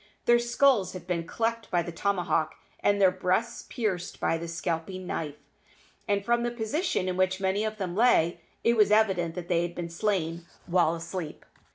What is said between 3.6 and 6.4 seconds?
pierced by the scalping knife, and